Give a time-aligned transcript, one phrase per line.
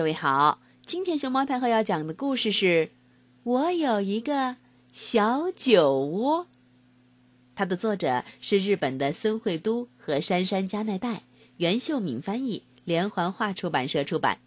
[0.00, 2.86] 各位好，今天熊猫太后要讲的故事是
[3.42, 4.56] 《我有一个
[4.92, 6.44] 小酒窝》，
[7.54, 11.24] 它的作者是日本的孙慧都和杉山加奈代，
[11.58, 14.38] 袁秀敏翻译，连环画出版社出版。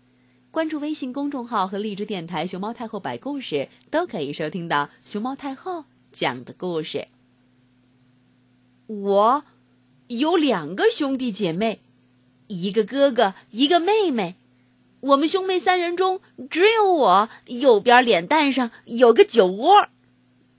[0.49, 7.09] 关注微信公众号和荔枝电台“熊猫太后摆故事”，都可以收听到熊猫太后讲的故事。
[8.87, 9.43] 我
[10.07, 11.81] 有两个兄弟姐妹，
[12.47, 14.37] 一个哥哥，一个妹妹。
[15.03, 19.89] 我们兄妹三人中，只有我右边脸蛋上有个酒窝，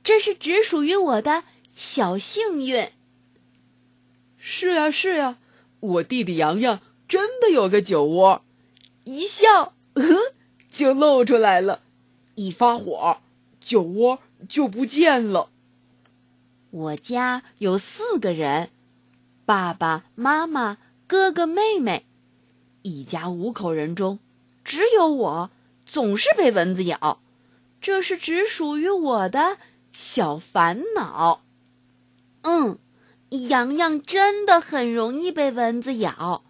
[0.03, 1.45] 这是只属于我的
[1.75, 2.91] 小幸运。
[4.37, 5.39] 是呀是呀，
[5.81, 8.43] 我弟弟洋洋真的有个酒窝，
[9.05, 9.73] 一笑，
[10.71, 11.81] 就露出来了；
[12.35, 13.23] 一发火，
[13.63, 15.49] 酒窝就不见了。
[16.71, 18.69] 我家有四个人，
[19.47, 20.77] 爸爸妈妈、
[21.07, 22.05] 哥哥妹妹，
[22.83, 24.19] 一家五口人中。
[24.65, 25.51] 只有我
[25.87, 27.21] 总是被蚊子咬，
[27.81, 29.59] 这是只属于我的
[29.93, 31.43] 小烦恼。
[32.43, 32.79] 嗯，
[33.49, 36.45] 洋洋真的很容易被蚊子咬。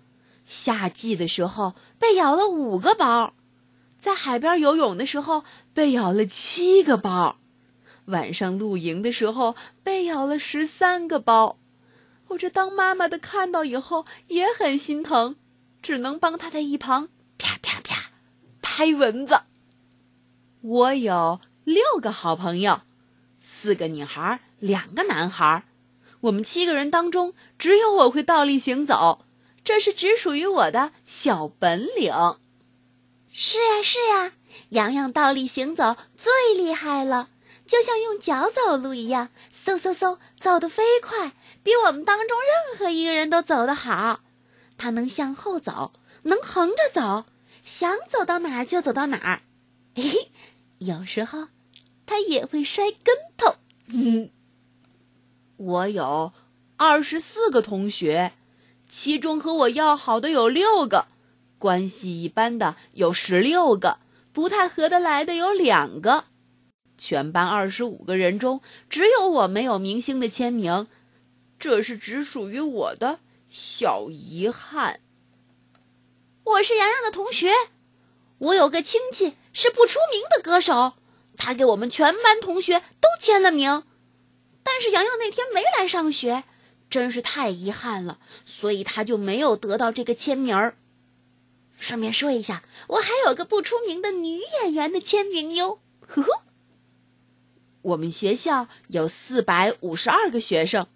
[0.44, 3.34] 夏季的时候被咬了五个包，
[3.98, 7.38] 在海边游泳的时候被咬了七个包，
[8.06, 11.58] 晚上露营的时候被咬了十三个包。
[12.28, 15.36] 我这当妈妈的看到以后也很心疼，
[15.82, 17.80] 只能帮他在一旁啪啪。
[18.76, 19.42] 拍蚊子。
[20.60, 22.80] 我有六个好朋友，
[23.38, 25.62] 四个女孩，两个男孩。
[26.22, 29.24] 我们七个人当中，只有我会倒立行走，
[29.62, 32.12] 这是只属于我的小本领。
[33.32, 34.32] 是呀，是呀，
[34.70, 37.28] 洋洋倒立行走最厉害了，
[37.64, 44.22] 就像用脚走路一样，嗖嗖嗖，走得飞快，比我们当中任何一个人都走得好。
[44.76, 45.92] 他能向后走，
[46.24, 47.26] 能横着走。
[47.64, 49.40] 想走到哪儿就走到哪儿，
[49.94, 50.28] 嘿嘿，
[50.78, 51.48] 有时候
[52.04, 53.56] 他也会摔跟头。
[55.56, 56.34] 我有
[56.76, 58.32] 二十四个同学，
[58.86, 61.06] 其中和我要好的有六个，
[61.56, 63.98] 关系一般的有十六个，
[64.30, 66.26] 不太合得来的有两个。
[66.98, 68.60] 全班二十五个人中，
[68.90, 70.86] 只有我没有明星的签名，
[71.58, 75.00] 这是只属于我的小遗憾。
[76.44, 77.52] 我是洋洋的同学，
[78.36, 80.92] 我有个亲戚是不出名的歌手，
[81.38, 83.84] 他给我们全班同学都签了名，
[84.62, 86.44] 但是洋洋那天没来上学，
[86.90, 90.76] 真是太遗憾了，所以他就没有得到这个签名儿。
[91.76, 95.80] 顺便说一下，我还有个不出名的女演员的签名哟。
[96.06, 96.42] 呵呵，
[97.80, 100.86] 我们学校有四百五十二个学生。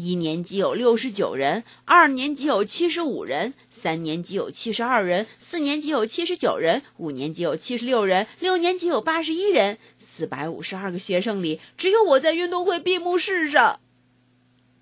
[0.00, 9.76] 一年级有六十九人，二年级有七十五人，三年级有七十二人，四年级有七十九人，五年级有七十六人，六年级有八十一人。
[9.98, 13.80] 四百五十二个学生里，只有我在运动会闭幕式上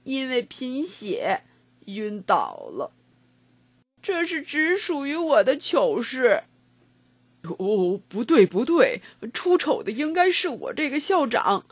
[0.04, 1.44] 因为贫血
[1.86, 2.92] 晕倒了。
[4.02, 6.42] 这是只属于我的糗事。
[7.58, 9.00] 哦，不对不对，
[9.32, 11.64] 出丑的应该是我这个校长。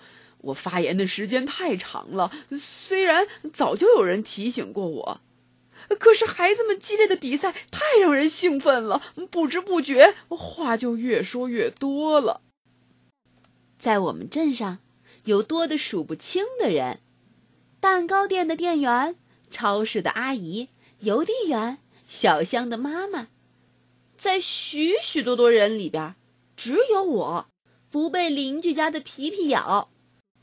[0.47, 5.21] 我发言的时间太长了，虽然早就有人提醒过我，
[5.99, 12.43] 可是孩子们激烈的比赛太让人兴奋了，不知不觉话就越说越多了。
[13.79, 14.79] 在我们镇上，
[15.25, 17.01] 有多的数不清的人：
[17.81, 19.17] 蛋糕店的店员、
[19.51, 20.69] 超市的阿姨、
[21.01, 21.79] 邮递员、
[22.09, 23.29] 小香的妈妈。
[24.17, 26.15] 在许许多多人里边，
[26.57, 27.47] 只有我
[27.91, 29.91] 不被邻居家的皮皮咬。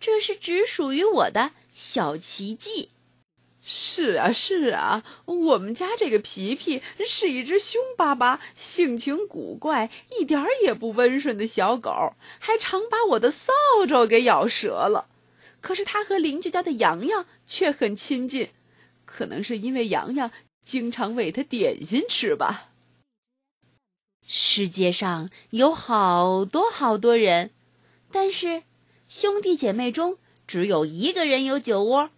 [0.01, 2.89] 这是只属于我的小奇迹。
[3.63, 13.53] 是啊，是啊，我们家这个皮皮是一只凶巴巴、性情古怪、一点儿也不温顺的小狗，还常把我的扫
[13.87, 15.07] 帚给咬折了。
[15.61, 18.49] 可是它和邻居家的洋洋却很亲近，
[19.05, 20.31] 可能是因为洋洋
[20.65, 22.71] 经常喂它点心吃吧。
[24.27, 27.51] 世界上有好多好多人，
[28.11, 28.63] 但是。
[29.11, 30.17] 兄弟姐妹中
[30.47, 32.11] 只有一个人有酒窝，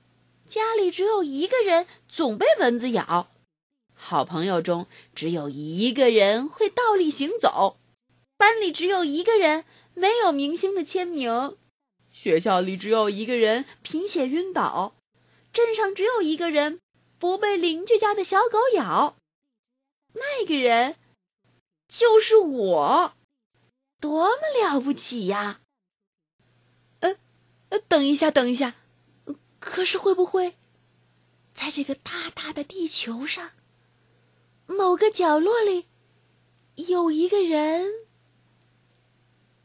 [0.47, 3.31] 家里只有一个人总被蚊子咬，
[3.95, 4.85] 好朋友中
[5.15, 7.79] 只有一个人会倒立行走，
[8.37, 11.57] 班里只有一个人没有明星的签名，
[12.11, 14.93] 学校里只有一个人贫血晕倒，
[15.51, 16.79] 镇上只有一个人
[17.17, 19.15] 不被邻居家的小狗咬，
[20.13, 20.97] 那个人
[21.87, 23.13] 就是我，
[23.99, 25.61] 多么了不起呀！
[27.79, 28.75] 等一下，等一下，
[29.59, 30.55] 可是会不会，
[31.53, 33.51] 在这个大大的地球上，
[34.65, 35.85] 某个角落里，
[36.75, 37.87] 有一个人。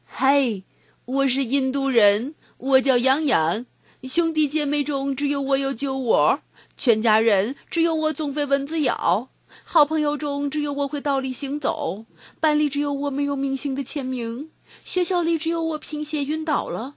[0.05, 0.62] 嗨，
[1.05, 3.66] 我是印度人，我叫洋洋。
[4.05, 6.40] 兄弟姐妹中只有我有酒窝，
[6.76, 9.31] 全家人只有我总被蚊子咬。
[9.64, 12.05] 好朋友中只有我会倒立行走，
[12.38, 14.50] 班里只有我没有明星的签名，
[14.84, 16.96] 学校里只有我贫血晕倒了，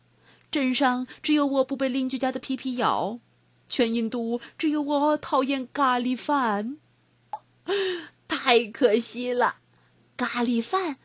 [0.52, 3.20] 镇上只有我不被邻居家的皮皮咬，
[3.70, 6.78] 全印度只有我讨厌咖喱饭。
[8.28, 9.58] 太可惜了，
[10.18, 10.98] 咖喱饭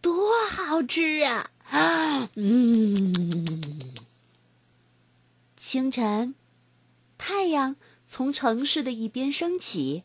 [0.00, 1.50] 多好吃啊！
[1.70, 3.94] 啊，嗯。
[5.56, 6.34] 清晨，
[7.18, 10.04] 太阳从城市的一边升起。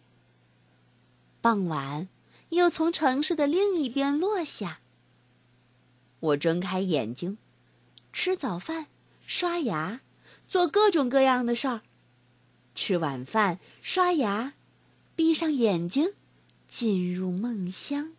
[1.41, 2.09] 傍晚，
[2.49, 4.81] 又从城市的另一边落下。
[6.19, 7.37] 我睁开眼睛，
[8.13, 8.87] 吃早饭，
[9.25, 10.01] 刷牙，
[10.47, 11.81] 做各种各样的事儿。
[12.75, 14.53] 吃晚饭，刷牙，
[15.15, 16.13] 闭上眼睛，
[16.67, 18.13] 进入梦乡。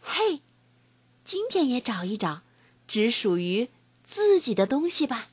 [0.00, 0.42] 嘿，
[1.24, 2.42] 今天也找一找
[2.86, 3.68] 只属于
[4.04, 5.28] 自己的东西吧。